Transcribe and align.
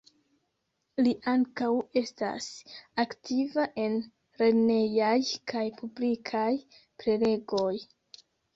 Li 1.07 1.11
ankaŭ 1.33 1.67
estas 2.01 2.47
aktiva 3.03 3.67
en 3.85 3.99
lernejaj 4.41 5.15
kaj 5.55 5.65
publikaj 5.83 6.49
prelegoj. 6.77 7.73